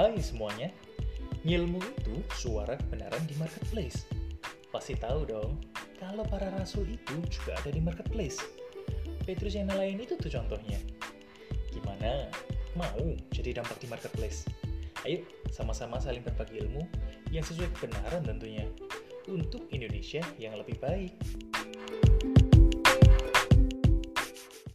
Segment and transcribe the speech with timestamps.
[0.00, 0.72] Hai semuanya,
[1.44, 4.08] ngilmu itu suara kebenaran di marketplace.
[4.72, 5.60] Pasti tahu dong,
[6.00, 8.40] kalau para rasul itu juga ada di marketplace.
[9.28, 10.80] Petrus yang lain itu tuh contohnya.
[11.68, 12.32] Gimana?
[12.80, 14.48] Mau jadi dampak di marketplace?
[15.04, 15.20] Ayo,
[15.52, 16.80] sama-sama saling berbagi ilmu
[17.28, 18.64] yang sesuai kebenaran tentunya
[19.28, 21.12] untuk Indonesia yang lebih baik.